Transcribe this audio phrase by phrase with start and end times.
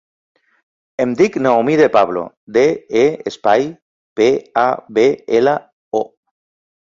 [1.03, 2.23] Em dic Naomi De Pablo:
[2.55, 2.63] de,
[3.01, 3.03] e,
[3.33, 3.69] espai,
[4.21, 4.29] pe,
[4.65, 4.67] a,
[4.99, 5.07] be,
[5.41, 5.53] ela,
[6.01, 6.05] o.